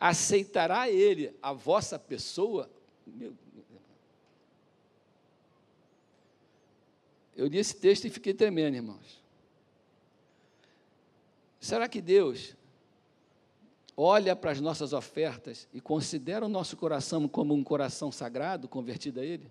[0.00, 2.70] aceitará Ele a vossa pessoa?
[7.36, 9.22] Eu li esse texto e fiquei tremendo, irmãos.
[11.60, 12.56] Será que Deus
[13.96, 19.20] olha para as nossas ofertas e considera o nosso coração como um coração sagrado, convertido
[19.20, 19.50] a Ele?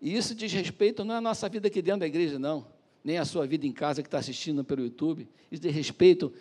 [0.00, 2.66] E isso diz respeito não à nossa vida aqui dentro da igreja, não,
[3.02, 5.28] nem à sua vida em casa que está assistindo pelo YouTube.
[5.50, 6.32] Isso diz respeito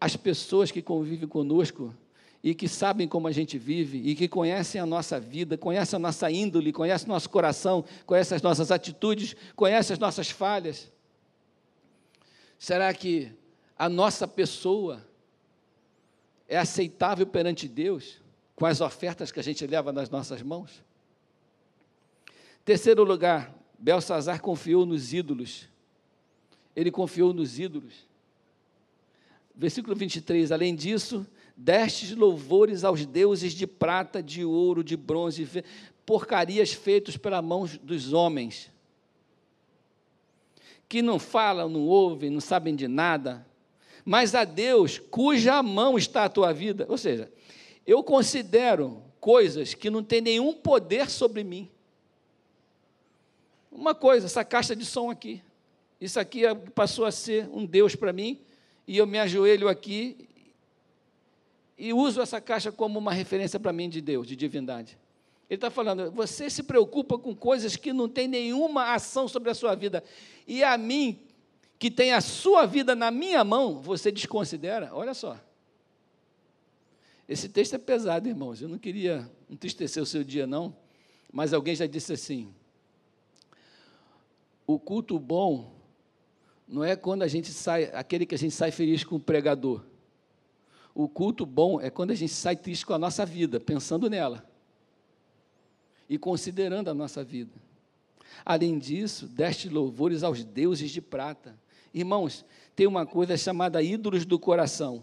[0.00, 1.94] às pessoas que convivem conosco
[2.42, 6.00] e que sabem como a gente vive e que conhecem a nossa vida, conhecem a
[6.00, 10.90] nossa índole, conhecem o nosso coração, conhecem as nossas atitudes, conhecem as nossas falhas.
[12.58, 13.30] Será que
[13.78, 15.04] a nossa pessoa
[16.48, 18.20] é aceitável perante Deus
[18.56, 20.82] com as ofertas que a gente leva nas nossas mãos?
[22.64, 25.68] Terceiro lugar, Belsazar confiou nos ídolos.
[26.76, 28.08] Ele confiou nos ídolos.
[29.54, 35.46] Versículo 23, além disso, destes louvores aos deuses de prata, de ouro, de bronze,
[36.06, 38.70] porcarias feitas pela mão dos homens,
[40.88, 43.46] que não falam, não ouvem, não sabem de nada,
[44.04, 46.86] mas a Deus cuja mão está a tua vida.
[46.88, 47.30] Ou seja,
[47.86, 51.70] eu considero coisas que não têm nenhum poder sobre mim.
[53.70, 55.42] Uma coisa, essa caixa de som aqui.
[56.00, 56.42] Isso aqui
[56.74, 58.40] passou a ser um Deus para mim,
[58.86, 60.28] e eu me ajoelho aqui
[61.78, 64.98] e uso essa caixa como uma referência para mim de Deus, de divindade.
[65.48, 69.54] Ele está falando, você se preocupa com coisas que não tem nenhuma ação sobre a
[69.54, 70.04] sua vida,
[70.46, 71.18] e a mim,
[71.78, 74.90] que tem a sua vida na minha mão, você desconsidera?
[74.92, 75.40] Olha só.
[77.26, 78.60] Esse texto é pesado, irmãos.
[78.60, 80.76] Eu não queria entristecer o seu dia, não,
[81.32, 82.52] mas alguém já disse assim:
[84.74, 85.72] o culto bom
[86.68, 89.84] não é quando a gente sai, aquele que a gente sai feliz com o pregador.
[90.94, 94.48] O culto bom é quando a gente sai triste com a nossa vida, pensando nela
[96.08, 97.60] e considerando a nossa vida.
[98.44, 101.58] Além disso, deste louvores aos deuses de prata.
[101.92, 102.44] Irmãos,
[102.76, 105.02] tem uma coisa chamada ídolos do coração.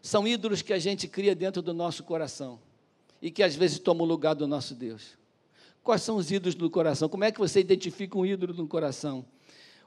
[0.00, 2.60] São ídolos que a gente cria dentro do nosso coração
[3.20, 5.16] e que às vezes tomam o lugar do nosso Deus.
[5.84, 7.10] Quais são os ídolos do coração?
[7.10, 9.22] Como é que você identifica um ídolo no coração?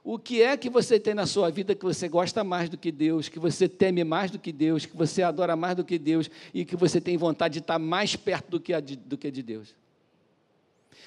[0.04, 2.92] O que é que você tem na sua vida que você gosta mais do que
[2.92, 6.30] Deus, que você teme mais do que Deus, que você adora mais do que Deus
[6.54, 9.42] e que você tem vontade de estar mais perto do que, de, do que de
[9.42, 9.74] Deus?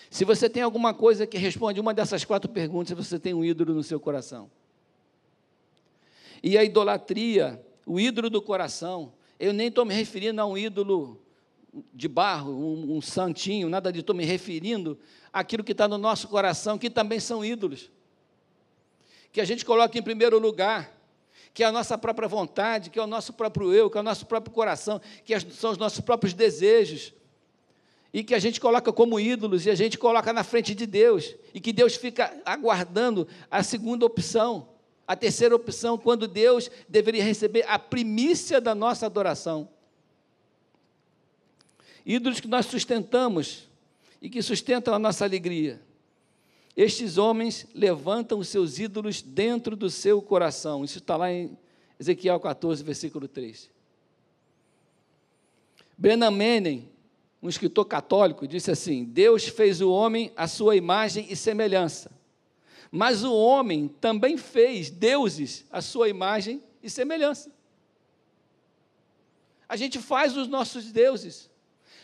[0.09, 3.73] Se você tem alguma coisa que responde uma dessas quatro perguntas, você tem um ídolo
[3.73, 4.51] no seu coração.
[6.43, 11.20] E a idolatria, o ídolo do coração, eu nem estou me referindo a um ídolo
[11.93, 14.99] de barro, um, um santinho, nada de estou me referindo
[15.31, 17.89] àquilo que está no nosso coração, que também são ídolos
[19.31, 20.97] que a gente coloca em primeiro lugar,
[21.53, 24.03] que é a nossa própria vontade, que é o nosso próprio eu, que é o
[24.03, 27.13] nosso próprio coração, que são os nossos próprios desejos,
[28.13, 31.33] e que a gente coloca como ídolos e a gente coloca na frente de Deus,
[31.53, 34.67] e que Deus fica aguardando a segunda opção,
[35.07, 39.69] a terceira opção, quando Deus deveria receber a primícia da nossa adoração.
[42.05, 43.69] Ídolos que nós sustentamos
[44.21, 45.81] e que sustentam a nossa alegria.
[46.75, 50.83] Estes homens levantam os seus ídolos dentro do seu coração.
[50.83, 51.57] Isso está lá em
[51.99, 53.69] Ezequiel 14, versículo 3.
[56.01, 56.31] Brennan
[57.43, 62.09] um escritor católico, disse assim: Deus fez o homem à sua imagem e semelhança,
[62.89, 67.51] mas o homem também fez deuses à sua imagem e semelhança.
[69.69, 71.50] A gente faz os nossos deuses,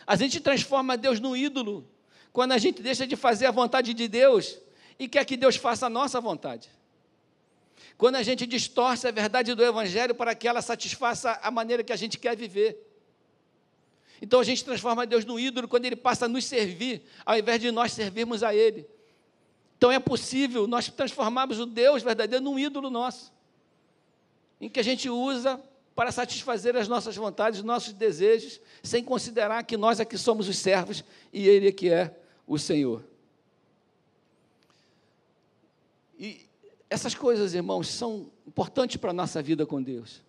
[0.08, 1.86] a gente transforma Deus no ídolo,
[2.32, 4.58] quando a gente deixa de fazer a vontade de Deus
[4.98, 6.70] e quer que Deus faça a nossa vontade.
[7.98, 11.92] Quando a gente distorce a verdade do Evangelho para que ela satisfaça a maneira que
[11.92, 12.82] a gente quer viver.
[14.22, 17.60] Então a gente transforma Deus no ídolo quando Ele passa a nos servir, ao invés
[17.60, 18.88] de nós servirmos a Ele.
[19.76, 23.30] Então é possível nós transformarmos o Deus verdadeiro num ídolo nosso,
[24.58, 25.62] em que a gente usa
[25.98, 30.56] para satisfazer as nossas vontades, os nossos desejos, sem considerar que nós aqui somos os
[30.56, 33.02] servos e Ele é que é o Senhor.
[36.16, 36.46] E
[36.88, 40.22] essas coisas, irmãos, são importantes para a nossa vida com Deus.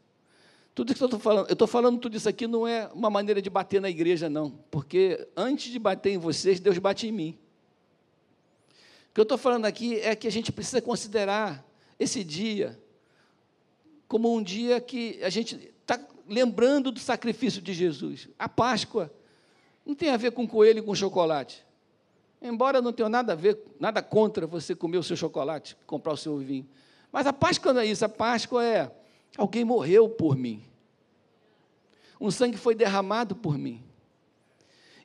[0.73, 3.39] Tudo que eu estou falando, eu estou falando tudo isso aqui não é uma maneira
[3.39, 7.37] de bater na igreja, não, porque antes de bater em vocês, Deus bate em mim.
[9.11, 11.63] O que eu estou falando aqui é que a gente precisa considerar
[11.99, 12.75] esse dia
[14.09, 18.27] como um dia que a gente está lembrando do sacrifício de Jesus.
[18.39, 19.13] A Páscoa
[19.85, 21.63] não tem a ver com coelho e com chocolate.
[22.41, 26.17] Embora não tenha nada a ver, nada contra você comer o seu chocolate, comprar o
[26.17, 26.67] seu vinho.
[27.11, 28.03] Mas a Páscoa não é isso.
[28.03, 28.91] A Páscoa é
[29.37, 30.65] alguém morreu por mim.
[32.19, 33.83] Um sangue foi derramado por mim.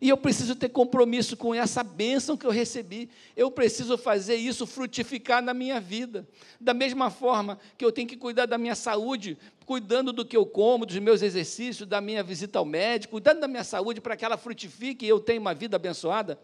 [0.00, 3.08] E eu preciso ter compromisso com essa bênção que eu recebi.
[3.36, 6.26] Eu preciso fazer isso frutificar na minha vida.
[6.60, 10.44] Da mesma forma que eu tenho que cuidar da minha saúde, cuidando do que eu
[10.44, 14.24] como, dos meus exercícios, da minha visita ao médico, cuidando da minha saúde para que
[14.24, 16.38] ela frutifique e eu tenha uma vida abençoada.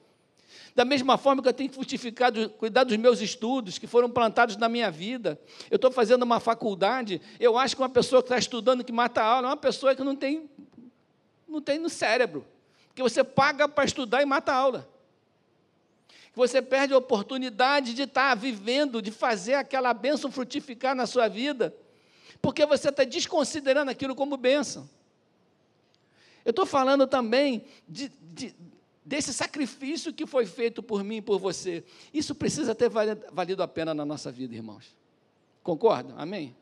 [0.75, 4.57] Da mesma forma que eu tenho que frutificar, cuidar dos meus estudos que foram plantados
[4.57, 5.39] na minha vida.
[5.71, 9.21] Eu estou fazendo uma faculdade, eu acho que uma pessoa que está estudando que mata
[9.21, 10.49] a aula é uma pessoa que não tem
[11.49, 12.47] Não tem no cérebro.
[13.01, 14.89] Porque você paga para estudar e mata a aula.
[16.35, 21.75] Você perde a oportunidade de estar vivendo, de fazer aquela bênção frutificar na sua vida,
[22.43, 24.89] porque você está desconsiderando aquilo como bênção.
[26.45, 28.55] Eu estou falando também de, de,
[29.03, 31.83] desse sacrifício que foi feito por mim e por você.
[32.13, 34.95] Isso precisa ter valido a pena na nossa vida, irmãos.
[35.63, 36.19] Concordam?
[36.19, 36.55] Amém?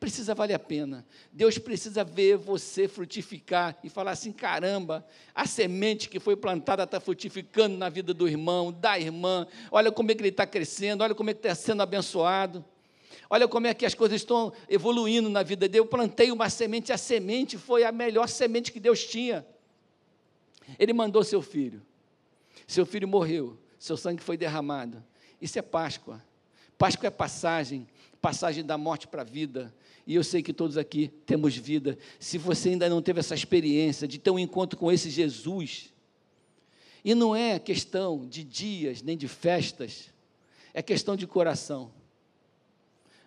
[0.00, 1.06] Precisa valer a pena.
[1.30, 6.98] Deus precisa ver você frutificar e falar assim: caramba, a semente que foi plantada está
[6.98, 9.46] frutificando na vida do irmão, da irmã.
[9.70, 12.64] Olha como é que ele está crescendo, olha como é que está sendo abençoado.
[13.28, 15.80] Olha como é que as coisas estão evoluindo na vida dele.
[15.80, 19.46] Eu plantei uma semente, a semente foi a melhor semente que Deus tinha.
[20.78, 21.82] Ele mandou seu filho.
[22.66, 25.04] Seu filho morreu, seu sangue foi derramado.
[25.40, 26.22] Isso é Páscoa.
[26.78, 27.86] Páscoa é passagem,
[28.22, 29.74] passagem da morte para a vida.
[30.10, 31.96] E eu sei que todos aqui temos vida.
[32.18, 35.94] Se você ainda não teve essa experiência de ter um encontro com esse Jesus,
[37.04, 40.10] e não é questão de dias nem de festas,
[40.74, 41.92] é questão de coração.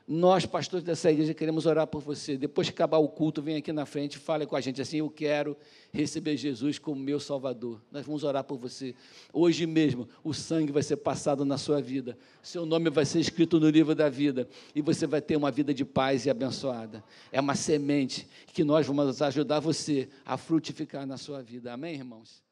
[0.06, 2.36] Nós, pastores dessa igreja, queremos orar por você.
[2.36, 5.10] Depois que acabar o culto, vem aqui na frente fale com a gente assim: Eu
[5.10, 5.56] quero
[5.93, 7.82] receber Jesus como meu Salvador.
[7.89, 8.93] Nós vamos orar por você.
[9.32, 12.18] Hoje mesmo, o sangue vai ser passado na sua vida.
[12.41, 14.47] Seu nome vai ser escrito no livro da vida.
[14.76, 17.01] E você vai ter uma vida de paz e abençoada.
[17.32, 21.72] É uma semente que nós vamos ajudar você a frutificar na sua vida.
[21.72, 22.43] Amém, irmãos?